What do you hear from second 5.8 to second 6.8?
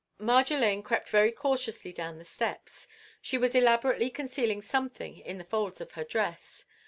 her dress.